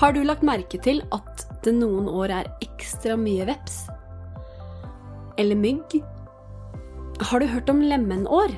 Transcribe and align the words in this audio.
Har 0.00 0.14
du 0.16 0.22
lagt 0.24 0.40
merke 0.48 0.78
til 0.80 1.02
at 1.12 1.42
det 1.60 1.74
noen 1.76 2.06
år 2.08 2.32
er 2.32 2.46
ekstra 2.64 3.18
mye 3.20 3.44
veps? 3.44 3.82
Eller 5.36 5.58
mygg? 5.60 5.98
Har 7.28 7.42
du 7.42 7.50
hørt 7.50 7.68
om 7.68 7.82
lemenår? 7.84 8.54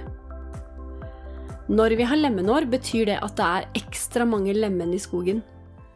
Når 1.67 1.97
vi 1.99 2.07
har 2.07 2.21
lemenår, 2.21 2.69
betyr 2.71 3.11
det 3.11 3.19
at 3.27 3.35
det 3.41 3.49
er 3.49 3.69
ekstra 3.83 4.23
mange 4.23 4.55
lemen 4.55 4.95
i 4.95 5.03
skogen. 5.03 5.43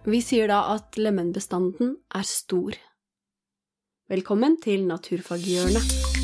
Vi 0.03 0.19
sier 0.19 0.51
da 0.51 0.65
at 0.75 0.98
lemenbestanden 0.98 1.95
er 2.11 2.27
stor. 2.27 2.75
Velkommen 4.11 4.59
til 4.67 4.83
Naturfaghjørnet. 4.91 6.16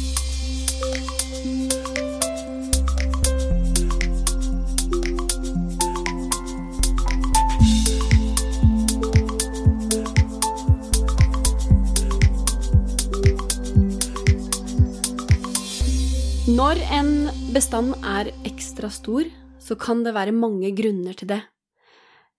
Når 16.42 16.80
en 16.90 17.10
bestand 17.54 17.92
er 18.02 18.32
ekstra 18.42 18.88
stor, 18.90 19.28
så 19.62 19.76
kan 19.78 20.00
det 20.02 20.10
være 20.16 20.32
mange 20.34 20.72
grunner 20.74 21.14
til 21.14 21.28
det. 21.30 21.38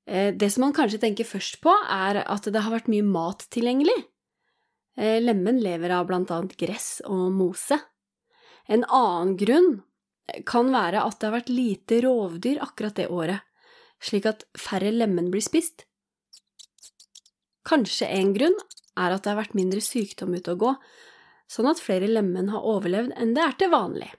Eh, 0.04 0.34
det 0.36 0.50
som 0.52 0.66
man 0.66 0.74
kanskje 0.76 1.00
tenker 1.00 1.24
først 1.24 1.62
på, 1.64 1.72
er 1.72 2.20
at 2.20 2.50
det 2.52 2.60
har 2.66 2.74
vært 2.74 2.90
mye 2.92 3.06
mat 3.08 3.46
tilgjengelig. 3.56 3.96
Lemmen 5.00 5.24
lemen 5.24 5.62
lever 5.64 5.94
av 5.96 6.10
blant 6.10 6.34
annet 6.36 6.58
gress 6.60 7.00
og 7.08 7.32
mose. 7.32 7.80
En 8.68 8.84
annen 8.84 9.38
grunn 9.40 9.72
kan 10.52 10.74
være 10.76 11.00
at 11.08 11.22
det 11.22 11.30
har 11.30 11.38
vært 11.38 11.54
lite 11.56 12.02
rovdyr 12.04 12.60
akkurat 12.62 13.00
det 13.00 13.08
året, 13.08 13.40
slik 14.04 14.28
at 14.28 14.44
færre 14.60 14.92
lemen 14.92 15.32
blir 15.32 15.48
spist. 15.48 15.88
Kanskje 17.64 18.12
en 18.12 18.36
grunn 18.36 18.60
er 19.00 19.16
at 19.16 19.24
det 19.24 19.32
har 19.32 19.40
vært 19.46 19.56
mindre 19.56 19.80
sykdom 19.80 20.36
ute 20.36 20.58
å 20.58 20.60
gå, 20.60 20.76
sånn 21.54 21.70
at 21.70 21.82
flere 21.82 22.10
lemen 22.10 22.50
har 22.54 22.66
overlevd 22.66 23.14
enn 23.20 23.34
det 23.38 23.44
er 23.46 23.58
til 23.60 23.74
vanlig. 23.74 24.10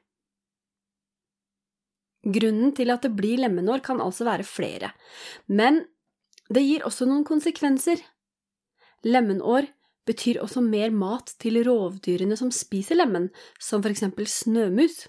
Grunnen 2.34 2.72
til 2.76 2.92
at 2.94 3.04
det 3.04 3.12
blir 3.18 3.42
lemenår 3.42 3.82
kan 3.84 4.00
altså 4.00 4.24
være 4.24 4.46
flere, 4.48 4.94
men 5.46 5.82
det 6.52 6.62
gir 6.64 6.84
også 6.86 7.08
noen 7.08 7.24
konsekvenser. 7.26 8.00
Lemenår 9.04 9.68
betyr 10.08 10.40
også 10.40 10.62
mer 10.64 10.92
mat 10.92 11.32
til 11.40 11.60
rovdyrene 11.66 12.36
som 12.36 12.52
spiser 12.52 12.98
lemen, 13.00 13.30
som 13.60 13.82
for 13.84 13.92
eksempel 13.92 14.28
snømus. 14.28 15.06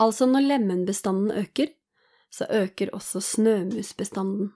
Altså, 0.00 0.26
når 0.26 0.48
lemenbestanden 0.48 1.30
øker, 1.44 1.72
så 2.32 2.48
øker 2.48 2.92
også 2.96 3.20
snømusbestanden. 3.20 4.52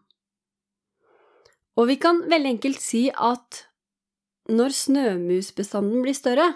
Og 1.76 1.88
vi 1.90 1.98
kan 2.00 2.22
veldig 2.24 2.54
enkelt 2.56 2.80
si 2.80 3.06
at 3.12 3.66
når 4.48 4.74
snømusbestanden 4.74 6.02
blir 6.04 6.14
større, 6.16 6.52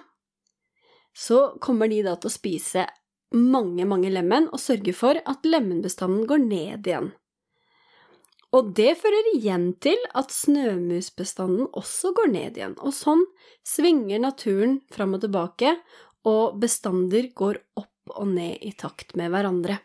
så 1.16 1.56
kommer 1.62 1.90
de 1.90 2.02
da 2.06 2.14
til 2.16 2.30
å 2.30 2.34
spise 2.34 2.86
mange, 3.34 3.86
mange 3.86 4.10
lemen 4.12 4.48
og 4.50 4.62
sørge 4.62 4.94
for 4.96 5.18
at 5.18 5.46
lemenbestanden 5.46 6.26
går 6.30 6.44
ned 6.44 6.86
igjen. 6.86 7.10
Og 8.50 8.72
det 8.74 8.96
fører 8.98 9.28
igjen 9.36 9.68
til 9.82 9.98
at 10.18 10.32
snømusbestanden 10.34 11.68
også 11.78 12.10
går 12.18 12.32
ned 12.32 12.58
igjen, 12.58 12.74
og 12.82 12.94
sånn 12.94 13.22
svinger 13.66 14.22
naturen 14.22 14.80
fram 14.90 15.14
og 15.14 15.22
tilbake, 15.22 15.76
og 16.26 16.58
bestander 16.62 17.30
går 17.34 17.60
opp 17.78 18.16
og 18.16 18.26
ned 18.34 18.58
i 18.66 18.72
takt 18.74 19.14
med 19.18 19.30
hverandre. 19.30 19.78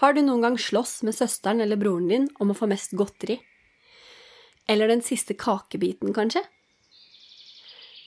Har 0.00 0.14
du 0.16 0.22
noen 0.24 0.40
gang 0.40 0.56
slåss 0.58 1.02
med 1.04 1.12
søsteren 1.12 1.60
eller 1.60 1.76
broren 1.76 2.08
din 2.08 2.28
om 2.40 2.52
å 2.52 2.56
få 2.56 2.68
mest 2.70 2.94
godteri? 2.96 3.36
Eller 4.70 4.88
den 4.88 5.02
siste 5.04 5.34
kakebiten, 5.36 6.14
kanskje? 6.16 6.40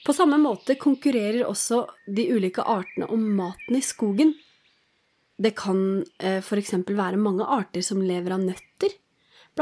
På 0.04 0.12
samme 0.12 0.40
måte 0.42 0.74
konkurrerer 0.74 1.46
også 1.46 1.84
de 2.16 2.26
ulike 2.34 2.64
artene 2.66 3.06
om 3.14 3.22
maten 3.38 3.78
i 3.78 3.84
skogen. 3.84 4.34
Det 5.38 5.54
kan 5.56 6.02
f.eks. 6.18 6.48
for 6.48 6.60
eksempel 6.60 6.98
være 6.98 7.20
mange 7.20 7.46
arter 7.46 7.82
som 7.82 8.02
lever 8.02 8.34
av 8.34 8.42
nøtter, 8.42 8.98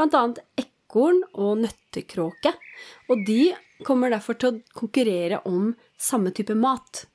annet 0.01 0.41
ekorn 0.57 1.21
og 1.33 1.63
nøttekråke, 1.63 2.51
og 3.09 3.25
de 3.29 3.53
kommer 3.85 4.09
derfor 4.09 4.37
til 4.41 4.49
å 4.49 4.77
konkurrere 4.81 5.43
om 5.49 5.71
samme 6.01 6.33
type 6.33 6.57
mat. 6.57 7.05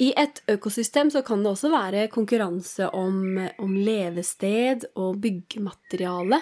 I 0.00 0.12
et 0.16 0.40
økosystem 0.48 1.10
så 1.12 1.20
kan 1.26 1.42
det 1.44 1.50
også 1.52 1.70
være 1.72 2.06
konkurranse 2.12 2.88
om, 2.96 3.36
om 3.60 3.74
levested 3.76 4.86
og 4.94 5.18
byggemateriale 5.20 6.38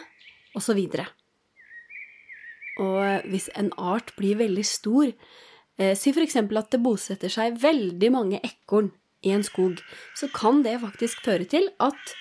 osv. 0.59 0.79
Og, 0.79 1.09
og 2.85 3.27
hvis 3.33 3.49
en 3.59 3.73
art 3.75 4.15
blir 4.19 4.39
veldig 4.39 4.67
stor, 4.67 5.11
eh, 5.11 5.97
si 5.99 6.15
f.eks. 6.15 6.39
at 6.39 6.71
det 6.71 6.83
bosetter 6.85 7.35
seg 7.35 7.59
veldig 7.59 8.13
mange 8.15 8.41
ekorn 8.47 8.93
i 9.27 9.35
en 9.35 9.43
skog, 9.43 9.83
så 10.15 10.31
kan 10.31 10.63
det 10.63 10.79
faktisk 10.85 11.27
føre 11.27 11.51
til 11.51 11.67
at 11.83 12.15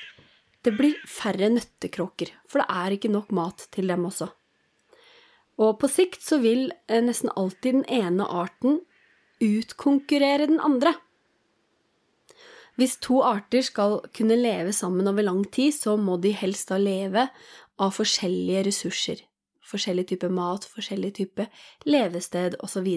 det 0.65 0.73
blir 0.73 0.97
færre 1.05 1.51
nøttekråker, 1.53 2.33
for 2.49 2.63
det 2.63 2.81
er 2.81 2.97
ikke 2.97 3.13
nok 3.13 3.29
mat 3.31 3.69
til 3.71 3.93
dem 3.93 4.09
også. 4.09 4.31
Og 5.61 5.77
på 5.81 5.89
sikt 5.89 6.25
så 6.25 6.41
vil 6.41 6.71
eh, 6.89 7.01
nesten 7.05 7.29
alltid 7.37 7.83
den 7.83 7.89
ene 7.93 8.25
arten 8.25 8.81
utkonkurrere 9.37 10.49
den 10.49 10.57
andre. 10.65 10.97
Hvis 12.77 12.99
to 13.01 13.23
arter 13.25 13.63
skal 13.65 13.99
kunne 14.13 14.37
leve 14.37 14.73
sammen 14.75 15.09
over 15.09 15.25
lang 15.25 15.41
tid, 15.49 15.73
så 15.73 15.95
må 15.97 16.19
de 16.21 16.33
helst 16.37 16.69
da 16.69 16.77
leve 16.77 17.25
av 17.81 17.95
forskjellige 17.95 18.67
ressurser. 18.69 19.23
Forskjellig 19.67 20.05
type 20.13 20.29
mat, 20.31 20.67
forskjellig 20.69 21.15
type 21.17 21.47
levested 21.89 22.55
osv. 22.63 22.87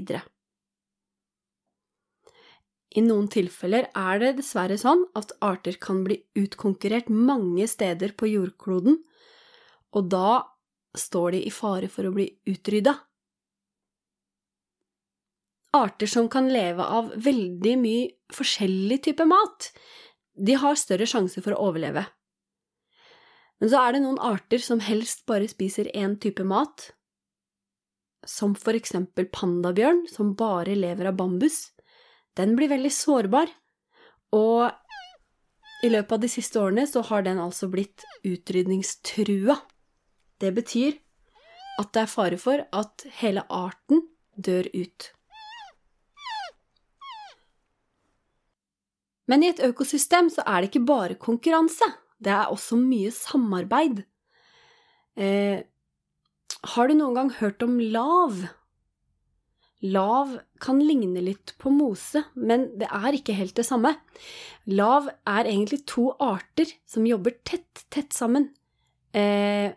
I 2.90 3.02
noen 3.06 3.28
tilfeller 3.30 3.88
er 3.96 4.20
det 4.20 4.36
dessverre 4.40 4.76
sånn 4.78 5.06
at 5.18 5.32
arter 5.46 5.78
kan 5.80 6.02
bli 6.04 6.20
utkonkurrert 6.38 7.08
mange 7.08 7.66
steder 7.70 8.12
på 8.18 8.28
jordkloden, 8.30 8.98
og 9.94 10.10
da 10.10 10.42
står 10.98 11.36
de 11.36 11.44
i 11.46 11.52
fare 11.54 11.88
for 11.90 12.08
å 12.08 12.14
bli 12.14 12.26
utrydda 12.50 12.96
arter 15.76 16.06
som 16.10 16.28
kan 16.28 16.48
leve 16.50 16.84
av 16.84 17.12
veldig 17.16 17.74
mye 17.78 18.34
forskjellig 18.34 19.02
type 19.06 19.26
mat, 19.28 19.70
de 20.34 20.56
har 20.58 20.78
større 20.78 21.06
sjanse 21.08 21.42
for 21.44 21.54
å 21.54 21.68
overleve. 21.70 22.06
Men 23.60 23.70
så 23.70 23.82
er 23.82 23.94
det 23.94 24.02
noen 24.04 24.20
arter 24.24 24.62
som 24.64 24.80
helst 24.80 25.26
bare 25.28 25.48
spiser 25.50 25.90
én 25.92 26.16
type 26.20 26.44
mat, 26.48 26.90
som 28.26 28.54
for 28.56 28.76
eksempel 28.76 29.28
pandabjørn, 29.32 30.06
som 30.08 30.34
bare 30.36 30.76
lever 30.76 31.10
av 31.10 31.18
bambus. 31.18 31.70
Den 32.36 32.54
blir 32.56 32.72
veldig 32.72 32.92
sårbar, 32.92 33.52
og 34.36 34.70
i 35.84 35.90
løpet 35.92 36.16
av 36.16 36.24
de 36.24 36.28
siste 36.28 36.60
årene 36.60 36.86
så 36.88 37.02
har 37.08 37.24
den 37.24 37.40
altså 37.40 37.68
blitt 37.72 38.04
utrydningstrua. 38.26 39.56
Det 40.40 40.52
betyr 40.56 40.98
at 41.80 41.92
det 41.94 42.04
er 42.04 42.12
fare 42.12 42.40
for 42.40 42.64
at 42.76 43.06
hele 43.20 43.44
arten 43.48 44.04
dør 44.36 44.68
ut. 44.76 45.12
Men 49.30 49.44
i 49.44 49.50
et 49.52 49.62
økosystem 49.62 50.30
så 50.32 50.42
er 50.42 50.60
det 50.60 50.72
ikke 50.72 50.86
bare 50.88 51.18
konkurranse, 51.20 51.86
det 52.20 52.32
er 52.34 52.50
også 52.52 52.78
mye 52.80 53.12
samarbeid. 53.14 54.02
Eh, 55.16 55.62
har 56.74 56.88
du 56.90 56.96
noen 56.96 57.16
gang 57.16 57.30
hørt 57.38 57.62
om 57.64 57.78
lav? 57.78 58.42
Lav 59.80 60.34
kan 60.60 60.80
ligne 60.84 61.22
litt 61.24 61.54
på 61.62 61.72
mose, 61.72 62.26
men 62.36 62.66
det 62.80 62.90
er 62.92 63.16
ikke 63.16 63.36
helt 63.38 63.56
det 63.56 63.64
samme. 63.64 63.94
Lav 64.68 65.08
er 65.08 65.48
egentlig 65.48 65.86
to 65.88 66.10
arter 66.20 66.68
som 66.88 67.08
jobber 67.08 67.38
tett, 67.48 67.86
tett 67.88 68.12
sammen. 68.12 68.50
Eh, 69.16 69.72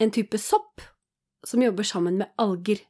en 0.00 0.12
type 0.12 0.36
sopp 0.40 0.84
som 1.46 1.62
jobber 1.64 1.88
sammen 1.88 2.20
med 2.20 2.34
alger. 2.40 2.82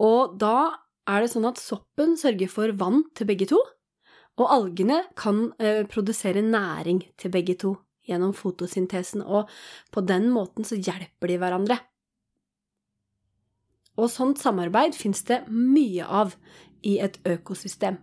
Og 0.00 0.38
da 0.40 0.80
er 1.04 1.20
det 1.20 1.34
sånn 1.34 1.50
at 1.50 1.60
soppen 1.60 2.16
sørger 2.16 2.48
for 2.48 2.72
vann 2.80 3.04
til 3.12 3.28
begge 3.28 3.50
to, 3.52 3.60
og 4.40 4.50
algene 4.50 5.02
kan 5.18 5.48
eh, 5.62 5.84
produsere 5.86 6.42
næring 6.42 7.02
til 7.20 7.32
begge 7.34 7.54
to 7.60 7.74
gjennom 8.04 8.34
fotosyntesen, 8.36 9.22
og 9.22 9.48
på 9.94 10.02
den 10.04 10.28
måten 10.34 10.66
så 10.66 10.76
hjelper 10.76 11.30
de 11.30 11.38
hverandre. 11.40 11.78
Og 13.94 14.10
sånt 14.10 14.42
samarbeid 14.42 14.96
fins 14.98 15.22
det 15.28 15.44
mye 15.48 16.04
av 16.04 16.34
i 16.84 16.98
et 17.00 17.20
økosystem. 17.30 18.00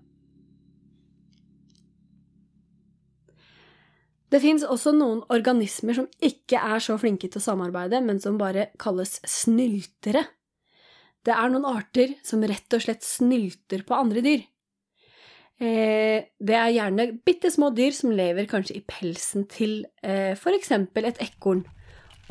Det 4.31 4.39
fins 4.39 4.63
også 4.63 4.93
noen 4.95 5.25
organismer 5.33 5.97
som 5.97 6.07
ikke 6.23 6.59
er 6.63 6.79
så 6.79 6.95
flinke 6.99 7.27
til 7.27 7.41
å 7.41 7.43
samarbeide, 7.43 7.99
men 7.99 8.21
som 8.23 8.39
bare 8.39 8.69
kalles 8.79 9.17
snyltere. 9.27 10.23
Det 11.21 11.35
er 11.35 11.51
noen 11.51 11.67
arter 11.67 12.15
som 12.25 12.41
rett 12.47 12.71
og 12.73 12.85
slett 12.85 13.03
snylter 13.03 13.83
på 13.85 13.97
andre 13.97 14.23
dyr. 14.23 14.45
Eh, 15.61 16.25
det 16.41 16.55
er 16.57 16.71
gjerne 16.73 17.05
bitte 17.21 17.51
små 17.53 17.69
dyr 17.77 17.93
som 17.93 18.13
lever 18.17 18.47
kanskje 18.49 18.79
i 18.79 18.85
pelsen 18.87 19.45
til 19.51 19.83
f.eks. 20.01 20.41
for 20.41 20.57
eksempel 20.57 21.05
et 21.05 21.21
ekorn, 21.21 21.61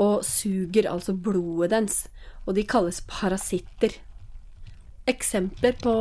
og 0.02 0.24
suger 0.26 0.88
altså 0.90 1.14
blodet 1.14 1.70
dens, 1.70 2.00
og 2.46 2.56
de 2.56 2.64
kalles 2.66 3.02
parasitter. 3.06 3.94
Eksempler 5.10 5.76
på, 5.78 5.94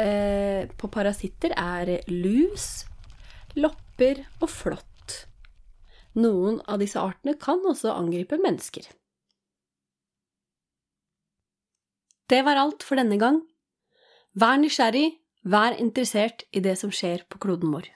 eh, 0.00 0.64
på 0.78 0.88
parasitter 0.88 1.52
er 1.56 1.98
lus, 2.08 2.86
lopper 3.54 4.24
og 4.40 4.48
flått. 4.48 4.88
Noen 6.14 6.60
av 6.68 6.80
disse 6.80 7.00
artene 7.00 7.36
kan 7.40 7.60
også 7.68 7.92
angripe 7.92 8.36
mennesker. 8.40 8.84
Det 12.28 12.44
var 12.44 12.56
alt 12.56 12.82
for 12.82 12.96
denne 12.96 13.18
gang. 13.20 13.42
Vær 14.32 14.56
nysgjerrig, 14.60 15.21
vær 15.42 15.78
interessert 15.78 16.46
i 16.52 16.62
det 16.64 16.78
som 16.78 16.92
skjer 16.94 17.26
på 17.28 17.42
kloden 17.42 17.74
vår. 17.74 17.90